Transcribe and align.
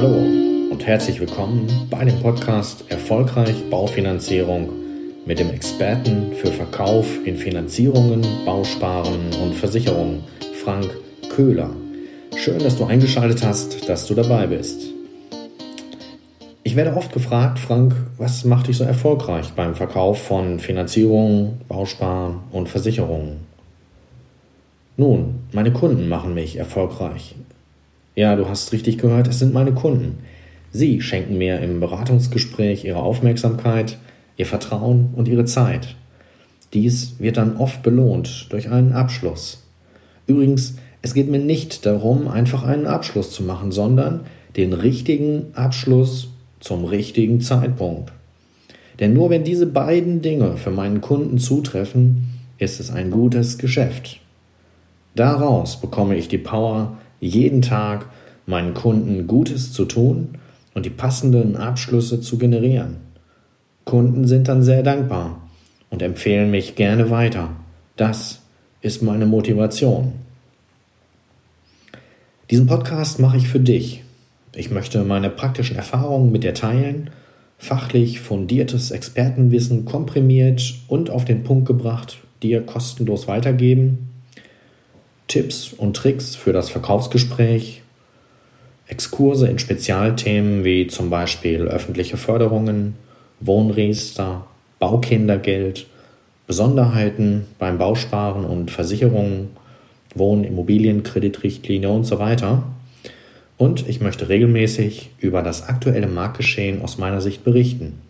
Hallo 0.00 0.14
und 0.14 0.86
herzlich 0.86 1.18
willkommen 1.18 1.88
bei 1.90 2.04
dem 2.04 2.20
Podcast 2.20 2.84
Erfolgreich 2.88 3.68
Baufinanzierung 3.68 4.68
mit 5.26 5.40
dem 5.40 5.50
Experten 5.50 6.34
für 6.34 6.52
Verkauf 6.52 7.04
in 7.26 7.36
Finanzierungen, 7.36 8.24
Bausparen 8.46 9.34
und 9.42 9.54
Versicherungen, 9.56 10.22
Frank 10.62 10.88
Köhler. 11.34 11.70
Schön, 12.36 12.60
dass 12.60 12.78
du 12.78 12.84
eingeschaltet 12.84 13.42
hast, 13.42 13.88
dass 13.88 14.06
du 14.06 14.14
dabei 14.14 14.46
bist. 14.46 14.82
Ich 16.62 16.76
werde 16.76 16.94
oft 16.94 17.12
gefragt, 17.12 17.58
Frank, 17.58 17.96
was 18.18 18.44
macht 18.44 18.68
dich 18.68 18.76
so 18.76 18.84
erfolgreich 18.84 19.54
beim 19.56 19.74
Verkauf 19.74 20.22
von 20.22 20.60
Finanzierungen, 20.60 21.62
Bausparen 21.66 22.38
und 22.52 22.68
Versicherungen? 22.68 23.38
Nun, 24.96 25.40
meine 25.50 25.72
Kunden 25.72 26.08
machen 26.08 26.34
mich 26.34 26.54
erfolgreich. 26.54 27.34
Ja, 28.18 28.34
du 28.34 28.48
hast 28.48 28.72
richtig 28.72 28.98
gehört, 28.98 29.28
es 29.28 29.38
sind 29.38 29.54
meine 29.54 29.72
Kunden. 29.72 30.18
Sie 30.72 31.00
schenken 31.00 31.38
mir 31.38 31.60
im 31.60 31.78
Beratungsgespräch 31.78 32.84
ihre 32.84 32.98
Aufmerksamkeit, 32.98 33.96
ihr 34.36 34.44
Vertrauen 34.44 35.10
und 35.14 35.28
ihre 35.28 35.44
Zeit. 35.44 35.94
Dies 36.74 37.14
wird 37.20 37.36
dann 37.36 37.56
oft 37.58 37.84
belohnt 37.84 38.48
durch 38.50 38.70
einen 38.70 38.92
Abschluss. 38.92 39.62
Übrigens, 40.26 40.74
es 41.00 41.14
geht 41.14 41.30
mir 41.30 41.38
nicht 41.38 41.86
darum, 41.86 42.26
einfach 42.26 42.64
einen 42.64 42.88
Abschluss 42.88 43.30
zu 43.30 43.44
machen, 43.44 43.70
sondern 43.70 44.22
den 44.56 44.72
richtigen 44.72 45.54
Abschluss 45.54 46.30
zum 46.58 46.86
richtigen 46.86 47.40
Zeitpunkt. 47.40 48.10
Denn 48.98 49.12
nur 49.12 49.30
wenn 49.30 49.44
diese 49.44 49.66
beiden 49.66 50.22
Dinge 50.22 50.56
für 50.56 50.72
meinen 50.72 51.02
Kunden 51.02 51.38
zutreffen, 51.38 52.30
ist 52.58 52.80
es 52.80 52.90
ein 52.90 53.12
gutes 53.12 53.58
Geschäft. 53.58 54.18
Daraus 55.14 55.80
bekomme 55.80 56.16
ich 56.16 56.26
die 56.26 56.38
Power, 56.38 56.98
jeden 57.20 57.62
Tag 57.62 58.06
meinen 58.46 58.74
Kunden 58.74 59.26
Gutes 59.26 59.72
zu 59.72 59.84
tun 59.84 60.38
und 60.74 60.86
die 60.86 60.90
passenden 60.90 61.56
Abschlüsse 61.56 62.20
zu 62.20 62.38
generieren. 62.38 62.96
Kunden 63.84 64.26
sind 64.26 64.48
dann 64.48 64.62
sehr 64.62 64.82
dankbar 64.82 65.42
und 65.90 66.02
empfehlen 66.02 66.50
mich 66.50 66.76
gerne 66.76 67.10
weiter. 67.10 67.50
Das 67.96 68.40
ist 68.80 69.02
meine 69.02 69.26
Motivation. 69.26 70.12
Diesen 72.50 72.66
Podcast 72.66 73.18
mache 73.18 73.36
ich 73.36 73.48
für 73.48 73.60
dich. 73.60 74.04
Ich 74.54 74.70
möchte 74.70 75.04
meine 75.04 75.30
praktischen 75.30 75.76
Erfahrungen 75.76 76.32
mit 76.32 76.44
dir 76.44 76.54
teilen, 76.54 77.10
fachlich 77.58 78.20
fundiertes 78.20 78.90
Expertenwissen 78.90 79.84
komprimiert 79.84 80.74
und 80.88 81.10
auf 81.10 81.24
den 81.24 81.42
Punkt 81.42 81.66
gebracht, 81.66 82.18
dir 82.42 82.62
kostenlos 82.64 83.28
weitergeben 83.28 84.08
Tipps 85.28 85.72
und 85.74 85.96
Tricks 85.96 86.34
für 86.34 86.52
das 86.52 86.70
Verkaufsgespräch, 86.70 87.82
Exkurse 88.86 89.46
in 89.48 89.58
Spezialthemen 89.58 90.64
wie 90.64 90.86
zum 90.86 91.10
Beispiel 91.10 91.68
öffentliche 91.68 92.16
Förderungen, 92.16 92.94
Wohnregister, 93.40 94.46
Baukindergeld, 94.78 95.86
Besonderheiten 96.46 97.46
beim 97.58 97.76
Bausparen 97.76 98.44
und 98.44 98.70
Versicherungen, 98.70 99.50
Wohn-, 100.14 100.44
Immobilienkreditrichtlinie 100.44 101.90
und 101.90 102.04
so 102.04 102.18
weiter. 102.18 102.62
Und 103.58 103.86
ich 103.86 104.00
möchte 104.00 104.30
regelmäßig 104.30 105.10
über 105.18 105.42
das 105.42 105.68
aktuelle 105.68 106.06
Marktgeschehen 106.06 106.80
aus 106.80 106.96
meiner 106.96 107.20
Sicht 107.20 107.44
berichten. 107.44 108.00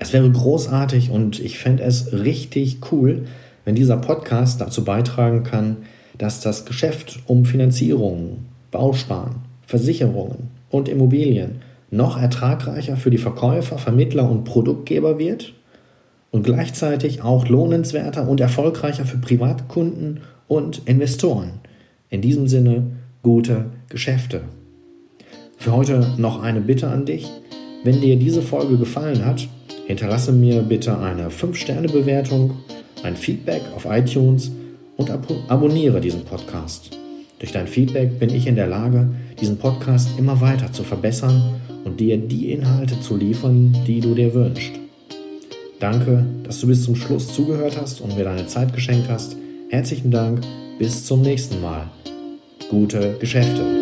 Es 0.00 0.12
wäre 0.12 0.28
großartig 0.28 1.10
und 1.10 1.38
ich 1.38 1.58
fände 1.58 1.84
es 1.84 2.12
richtig 2.12 2.78
cool, 2.90 3.26
wenn 3.64 3.74
dieser 3.74 3.96
Podcast 3.96 4.60
dazu 4.60 4.84
beitragen 4.84 5.42
kann, 5.42 5.78
dass 6.18 6.40
das 6.40 6.64
Geschäft 6.64 7.20
um 7.26 7.44
Finanzierungen, 7.44 8.46
Bausparen, 8.70 9.36
Versicherungen 9.66 10.50
und 10.70 10.88
Immobilien 10.88 11.62
noch 11.90 12.20
ertragreicher 12.20 12.96
für 12.96 13.10
die 13.10 13.18
Verkäufer, 13.18 13.78
Vermittler 13.78 14.30
und 14.30 14.44
Produktgeber 14.44 15.18
wird 15.18 15.54
und 16.30 16.44
gleichzeitig 16.44 17.22
auch 17.22 17.48
lohnenswerter 17.48 18.28
und 18.28 18.40
erfolgreicher 18.40 19.04
für 19.04 19.18
Privatkunden 19.18 20.20
und 20.46 20.82
Investoren. 20.86 21.52
In 22.08 22.22
diesem 22.22 22.48
Sinne 22.48 22.86
gute 23.22 23.66
Geschäfte. 23.88 24.42
Für 25.56 25.72
heute 25.72 26.14
noch 26.16 26.42
eine 26.42 26.60
Bitte 26.60 26.88
an 26.88 27.04
dich. 27.04 27.28
Wenn 27.84 28.00
dir 28.00 28.16
diese 28.16 28.42
Folge 28.42 28.78
gefallen 28.78 29.24
hat, 29.24 29.48
hinterlasse 29.86 30.32
mir 30.32 30.62
bitte 30.62 30.98
eine 30.98 31.28
5-Sterne-Bewertung 31.28 32.52
ein 33.02 33.16
Feedback 33.16 33.62
auf 33.74 33.86
iTunes 33.86 34.50
und 34.96 35.10
ab 35.10 35.26
abonniere 35.48 36.00
diesen 36.00 36.24
Podcast. 36.24 36.90
Durch 37.38 37.52
dein 37.52 37.66
Feedback 37.66 38.18
bin 38.18 38.30
ich 38.30 38.46
in 38.46 38.56
der 38.56 38.66
Lage, 38.66 39.08
diesen 39.40 39.56
Podcast 39.56 40.10
immer 40.18 40.40
weiter 40.40 40.72
zu 40.72 40.82
verbessern 40.82 41.60
und 41.84 41.98
dir 41.98 42.18
die 42.18 42.52
Inhalte 42.52 43.00
zu 43.00 43.16
liefern, 43.16 43.74
die 43.86 44.00
du 44.00 44.14
dir 44.14 44.34
wünschst. 44.34 44.72
Danke, 45.78 46.26
dass 46.44 46.60
du 46.60 46.66
bis 46.66 46.84
zum 46.84 46.94
Schluss 46.94 47.32
zugehört 47.34 47.80
hast 47.80 48.02
und 48.02 48.14
mir 48.16 48.24
deine 48.24 48.46
Zeit 48.46 48.74
geschenkt 48.74 49.08
hast. 49.08 49.36
Herzlichen 49.70 50.10
Dank, 50.10 50.42
bis 50.78 51.06
zum 51.06 51.22
nächsten 51.22 51.62
Mal. 51.62 51.88
Gute 52.70 53.16
Geschäfte. 53.18 53.79